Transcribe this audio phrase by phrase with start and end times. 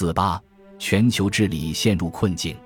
[0.00, 0.42] 四八，
[0.78, 2.56] 全球治理陷入困境。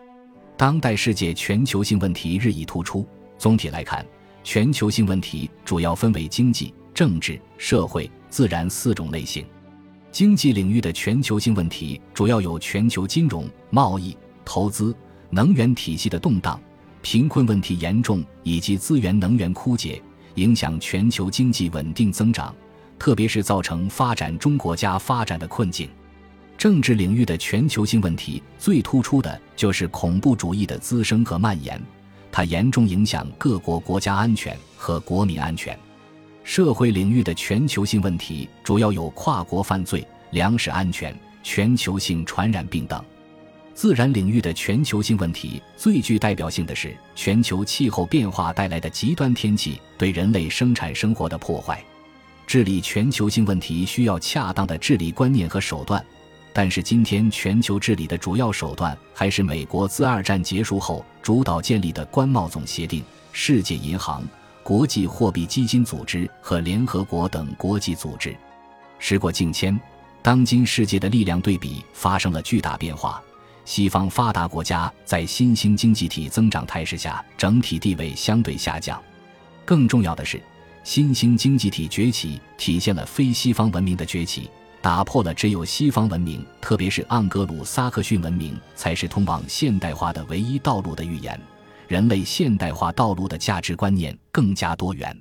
[0.57, 3.05] 当代世界全球性问题日益突出。
[3.39, 4.07] 总体来看，
[4.45, 9.45] 全球性问题主要分为经济、政治、社会、自然四种类型。
[10.13, 14.95] 经济领域的全球性问题主要有全球金融、贸易、投资、
[15.31, 16.61] 能源体系的动荡、
[17.03, 20.01] 贫困问题严重以及资源能源枯竭，
[20.37, 22.55] 影响全球经济稳定增长，
[22.97, 25.91] 特别是造成发展中国家发展的困境。
[26.65, 31.79] 政治领域的全球性问题最突出的就是恐怖主义的滋生和蔓延，
[32.33, 35.79] 它严重影响各国国家安全和国民安全。
[36.43, 43.05] 社会领域的全球性问题主要有跨国犯罪、粮食安全、全球性传染病等。
[43.75, 51.85] 自然领域的全球性问题最具代表性的是全球气候变化带来的极端天气对人类生产生活的破坏。
[52.47, 56.03] 治理全球性问题需要恰当的治理观念和手段。
[56.57, 63.03] 但是今天，全球治理的主要手段还是美国自二战结束后主导建立的关贸总协定、
[63.33, 64.23] 世界银行、
[64.63, 68.35] 国际货币基金组织和联合国等国际组织。
[69.01, 69.79] 时过境迁，
[70.23, 73.21] 当今世界的力量对比发生了巨大变化。
[73.65, 79.03] 西方发达国家在新兴经济体增长态势下，整体地位相对下降。
[79.65, 80.41] 更重要的是，
[80.85, 84.49] 新兴经济体崛起体现了非西方文明的崛起。
[84.85, 91.41] 打破了只有西方文明，特别是盎格鲁撒克逊文明才是通往现代化的唯一道路的预言。
[91.89, 95.19] 人类现代化道路的价值观念更加多元。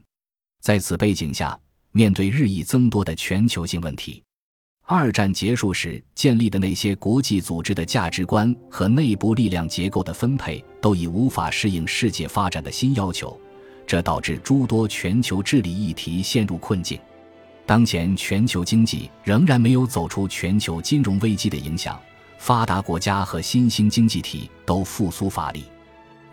[0.60, 1.58] 在此背景下，
[1.94, 4.22] 面对日益增多的全球性问题，
[4.86, 13.40] 二战结束时建立的那些国际组织的价值观和内部力量结构的分配都已无法适应世界发展的新要求，
[13.88, 17.00] 这导致诸多全球治理议题陷入困境。
[17.66, 22.00] 当前全球经济仍然没有走出全球金融危机的影响，
[22.38, 25.64] 发达国家和新兴经济体都复苏乏力。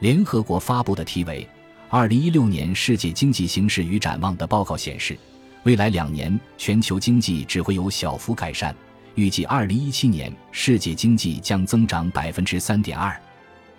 [0.00, 1.44] 联合国发布的题为
[1.88, 5.16] 《二零一六年世界经济形势与展望》的报告显示，
[5.62, 8.74] 未来两年全球经济只会有小幅改善，
[9.14, 13.16] 预计二零一七年世界经济将增长百分之三点二。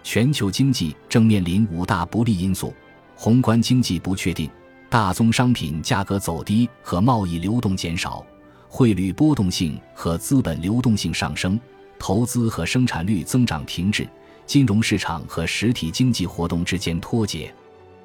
[0.03, 2.73] 全球经济正面临五大不利因素：
[3.15, 4.49] 宏观经济不确定。
[4.91, 8.25] 大宗商品价格走低和贸易流动减少，
[8.67, 11.57] 汇率波动性和资本流动性上升，
[11.97, 14.05] 投资和生产率增长停滞，
[14.45, 17.55] 金融市场和实体经济活动之间脱节。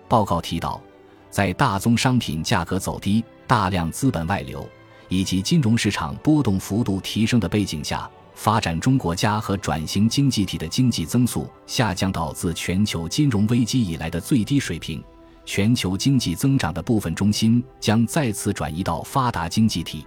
[0.07, 0.81] 报告提到，
[1.29, 4.65] 在大宗商品价格走低、大量资本外流
[5.09, 15.03] 以及金融市场波动幅度提升的背景下，发展中国家和转型经济体的经济增速下降到自全球金融危机以来的最低水平。
[15.47, 20.05] 全球经济增长的部分中心将再次转移到发达经济体。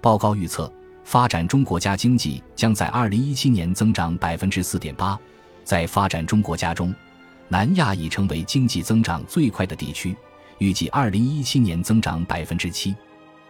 [0.00, 0.72] 报告预测，
[1.04, 5.18] 发展中国家经济将在2017年增长4.8%。
[5.62, 6.92] 在发展中国家中，
[7.46, 10.16] 南亚已成为经济增长最快的地区，
[10.58, 12.94] 预计2017年增长7%。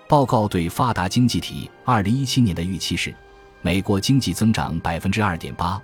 [0.08, 3.14] 报告对发达经济体2017年的预期是：
[3.62, 5.80] 美国经济增长2.8%，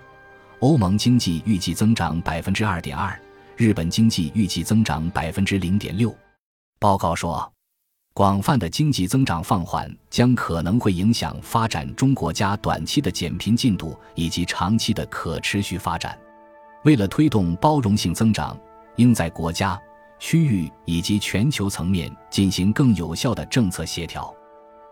[0.58, 3.25] 欧盟经济预计增长2.2%。
[3.56, 6.14] 日本经济预计增长百分之零点六。
[6.78, 7.50] 报告说，
[8.12, 16.18] 广泛的经济增长放缓将可能会影响发展中国家短期的减贫进度以及长期的可持续发展。
[16.84, 18.54] 为了推动包容性增长，
[18.96, 19.80] 应在国家、
[20.18, 24.30] 区域以及全球层面进行更有效的政策协调。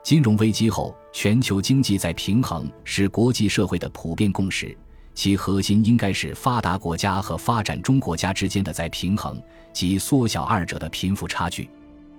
[0.03, 4.75] 金融危机后，全球经济在平衡是国际社会的普遍共识。
[5.15, 9.41] 其核心应该是发达国家和发展中国家之间的再平衡
[9.73, 11.69] 及缩小二者的贫富差距，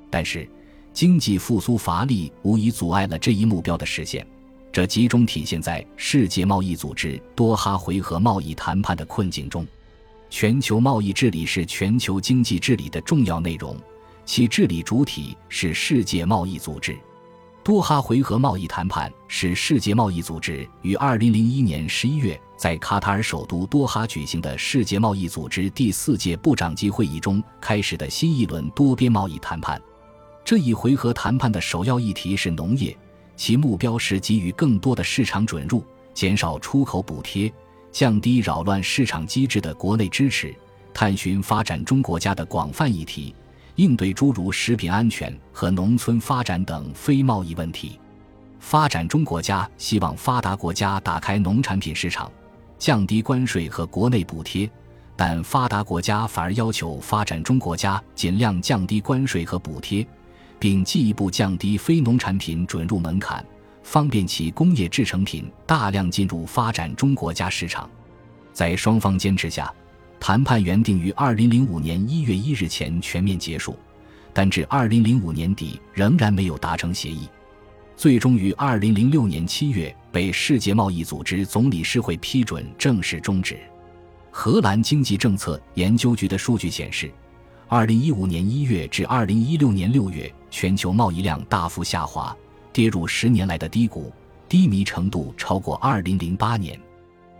[0.09, 0.47] 但是
[0.93, 4.25] 经济复苏乏力无疑阻碍了这一目标的实现，
[4.71, 9.67] 这集中体现在世界贸易组织多哈回合贸易谈判的困境中。
[10.29, 13.77] 全球贸易治理是全球经济治理的重要内容，
[14.25, 16.97] 其治理主体是世界贸易组织。
[17.65, 29.81] 多哈回合贸易谈判是世界贸易组织于2001年11月在卡塔尔首都多哈举行的世界贸易组织第四届部长级会议中开始的新一轮多边贸易谈判。
[30.43, 32.95] 这一回合谈判的首要议题是农业，
[33.35, 37.51] 其目标是给予更多的市场准入，减少出口补贴，
[37.91, 40.55] 降低扰乱市场机制的国内支持，
[40.93, 43.33] 探寻发展中国家的广泛议题。
[43.75, 47.99] 应对诸如食品安全和农村发展等非贸易问题，
[48.59, 52.31] 发展中国家希望发达国家打开农产品市场，
[52.79, 54.69] 降低关税和国内补贴，
[55.15, 60.05] 但发达国家反而要求发展中国家尽量降低关税和补贴，
[60.57, 63.45] 并进一步降低非农产品准入门槛，
[63.83, 67.89] 方便其工业制成品大量进入发展中国家市场。
[68.53, 69.69] 在双方坚持下，
[70.27, 73.77] 谈判原定于二零零五年一月一日前全面结束，
[74.33, 77.29] 但至二零零五年底仍然没有达成协议，
[77.95, 83.55] 最终于二零零六年七月被世界贸易组织总理事会批准正式终止。
[84.31, 87.11] 荷兰经济政策研究局的数据显示，
[87.67, 92.35] 二零一五年一月至二零一六年六月，全球贸易量大幅下滑，
[92.73, 94.11] 跌入十年来的低谷，
[94.49, 96.79] 低迷程度超过二零零八年。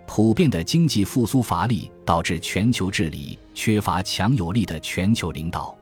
[0.08, 5.76] 普遍的经济复苏乏力，导致全球治理缺乏强有力的全球领导。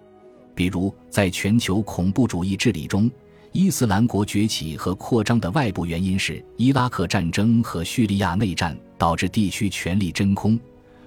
[0.56, 3.10] 比如，在全球恐怖主义治理中，
[3.52, 10.60] 伊斯兰国崛起和扩张的外部原因是伊拉克战争和叙利亚内战导致地区权力真空，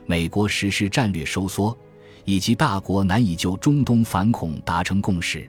[0.04, 1.76] 美国实施战略收缩，
[2.24, 5.48] 以及大国难以就中东反恐达成共识。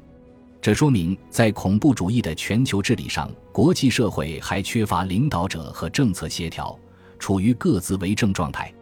[0.62, 6.78] 这说明，在恐怖主义的全球治理上，国际社会还缺乏领导者和政策协调。
[7.18, 8.74] 处于各自为政状态，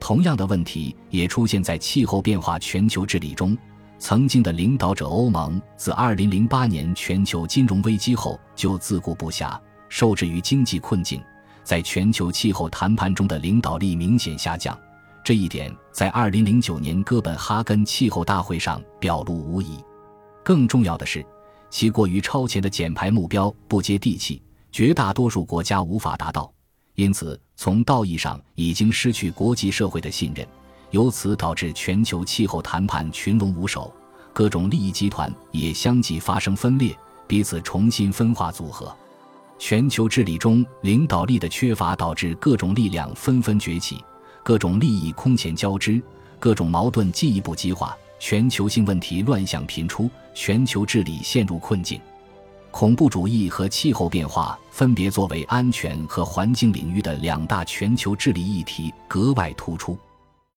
[0.00, 3.56] 同样的问题也出现在气候变化全球治理中。
[3.98, 9.58] 曾经的领导者欧盟，自2008年全球金融危机后就自顾不暇，
[9.88, 11.22] 受制于经济困境，
[11.62, 14.78] 在全球气候谈判中的领导力明显下降。
[15.24, 19.78] 这一点在2009年哥本哈根气候大会上表露无遗。
[20.42, 21.24] 更重要的是，
[21.70, 26.52] 其过于超前的减排目标不接地气，绝大多数国家无法达到。
[26.94, 30.46] 因此，从道义上已经失去国际社会的信任，
[30.90, 33.92] 由此导致全球气候谈判群龙无首，
[34.32, 36.96] 各种利益集团也相继发生分裂，
[37.26, 38.94] 彼此重新分化组合。
[39.58, 44.04] 全球治理中领导力的缺乏，导致各种力量纷纷崛起，
[44.44, 46.00] 各种利益空前交织，
[46.38, 52.00] 各种矛盾进一步激化，全球性问题乱象频出，全球治理陷入困境。
[52.76, 59.96] 恐怖主义和气候变化分别作为安全和环境领域的两大全球治理议题，格外突出。